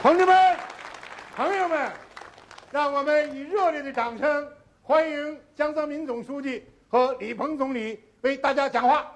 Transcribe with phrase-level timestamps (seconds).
[0.00, 0.56] 同志们、
[1.34, 1.90] 朋友们，
[2.70, 4.48] 让我们以热烈的掌声
[4.80, 9.12] 欢迎江泽民总书记和李鹏总理为大家讲话。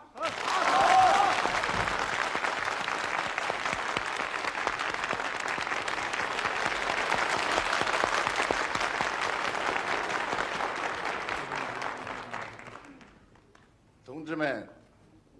[14.04, 14.68] 同志们、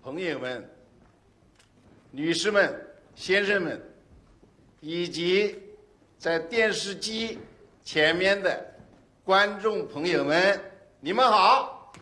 [0.04, 0.70] 朋友们、
[2.12, 3.91] 女士们、先生们，
[4.84, 5.56] 以及
[6.18, 7.38] 在电视机
[7.84, 8.74] 前面的
[9.22, 10.60] 观众朋友们，
[10.98, 11.92] 你们好！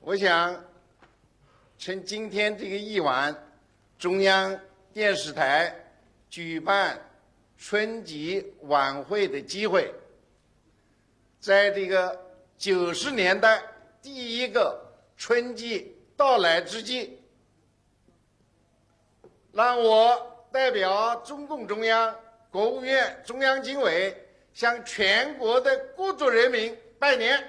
[0.00, 0.62] 我想
[1.78, 3.34] 趁今天这个夜晚，
[3.98, 4.54] 中央
[4.92, 5.74] 电视台
[6.28, 7.00] 举办
[7.56, 9.90] 春节晚会的机会，
[11.46, 12.20] 在这个
[12.58, 13.62] 九十年代
[14.02, 14.84] 第一个
[15.16, 17.22] 春季到来之际，
[19.52, 22.12] 让我代表中共中央、
[22.50, 24.12] 国务院、中央军委
[24.54, 27.40] 向全国的各族人民拜年。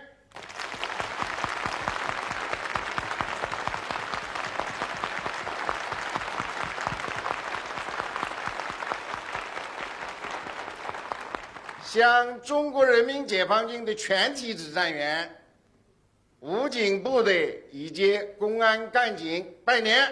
[11.97, 15.27] 向中国人民解放军的全体指战员、
[16.41, 20.07] 武警部队以及公安干警拜年。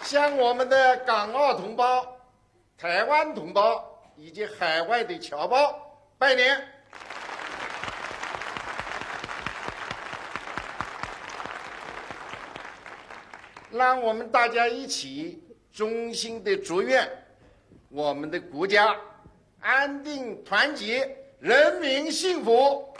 [0.00, 2.06] 向我们的港澳同胞、
[2.78, 3.84] 台湾同胞
[4.14, 6.56] 以及海外的侨胞拜年。
[13.72, 15.45] 让我们大家一起
[15.76, 17.06] 衷心的祝愿
[17.90, 18.96] 我们的国家
[19.60, 22.94] 安定团结，人民幸福。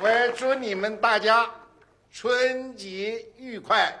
[0.00, 1.50] 我也祝你们大家
[2.12, 3.92] 春节愉快，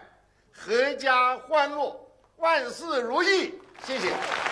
[0.56, 2.00] 阖家欢乐，
[2.36, 3.52] 万事如意。
[3.84, 4.47] 谢谢。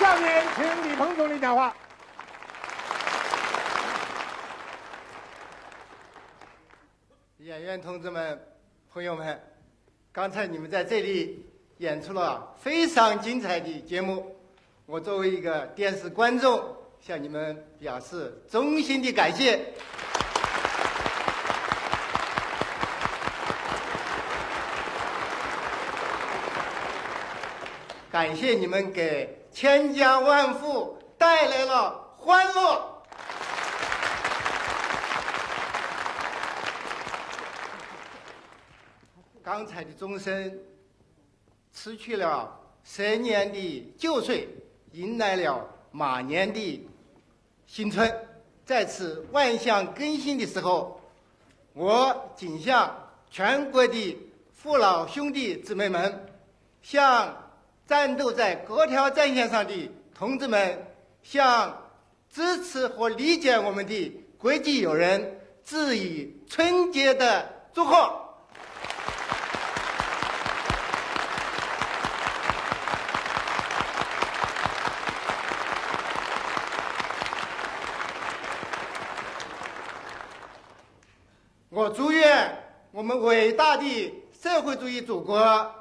[0.00, 1.76] 下面请李鹏总理讲话。
[7.40, 8.42] 演员同志们、
[8.90, 9.38] 朋友们，
[10.10, 11.46] 刚才你们在这里
[11.76, 14.34] 演出了非常精彩的节目，
[14.86, 19.74] 我作为一个电视观众，向你们表示衷心的感谢。
[28.10, 33.02] 感谢你们给千家万户带来了欢乐。
[39.42, 40.58] 刚才的钟声
[41.72, 44.48] 辞去了蛇年的旧岁，
[44.92, 46.88] 迎来了马年的
[47.66, 48.26] 新春。
[48.64, 51.00] 在此万象更新的时候，
[51.72, 52.94] 我谨向
[53.30, 54.16] 全国的
[54.52, 56.26] 父老兄弟姊妹们，
[56.80, 57.49] 向
[57.90, 60.86] 战斗在各条战线上的同志们，
[61.24, 61.76] 向
[62.32, 68.16] 支持和理解我们的国际友人致以春节的祝贺。
[81.70, 82.56] 我祝愿
[82.92, 85.74] 我们伟大的社会主义祖国，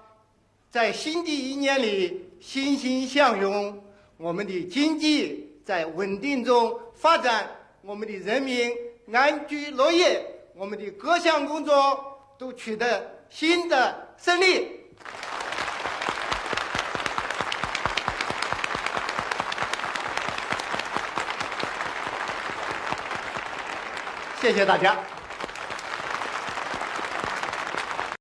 [0.71, 3.83] 在新的一年里欣欣向荣，
[4.17, 7.49] 我们的经济在稳定中发展，
[7.81, 8.71] 我们的人民
[9.11, 14.67] 安居乐业，我们的各项工作都取得新的胜利。
[24.39, 25.18] 谢谢大家。